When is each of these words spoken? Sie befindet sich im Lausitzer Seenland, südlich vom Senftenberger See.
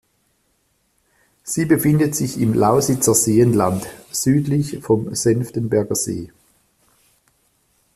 Sie 1.43 1.65
befindet 1.65 2.15
sich 2.15 2.39
im 2.41 2.55
Lausitzer 2.55 3.13
Seenland, 3.13 3.85
südlich 4.09 4.79
vom 4.81 5.13
Senftenberger 5.13 5.93
See. 5.93 6.31